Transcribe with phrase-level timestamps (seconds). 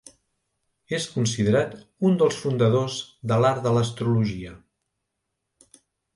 [0.97, 1.75] És considerat
[2.09, 2.97] un dels fundadors
[3.33, 4.57] de l'art de l'astrologia.